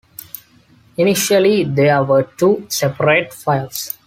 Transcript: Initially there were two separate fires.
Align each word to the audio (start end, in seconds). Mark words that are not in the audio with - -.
Initially 0.97 1.63
there 1.63 2.01
were 2.01 2.23
two 2.23 2.65
separate 2.71 3.31
fires. 3.33 3.99